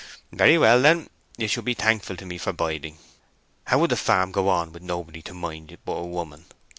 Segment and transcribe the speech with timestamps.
[0.31, 2.97] "Very well, then; you should be thankful to me for biding.
[3.65, 6.45] How would the farm go on with nobody to mind it but a woman?